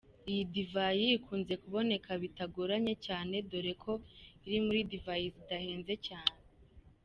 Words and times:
Iyi 0.29 0.43
divayi, 0.53 1.07
ikunze 1.17 1.53
kuboneka 1.63 2.09
bitagoranye 2.23 2.93
cyane 3.05 3.35
dore 3.49 3.73
ko 3.83 3.93
iri 4.47 4.59
muri 4.65 4.79
divayi 4.91 5.27
zidahenze 5.35 5.93
cyane. 6.09 6.37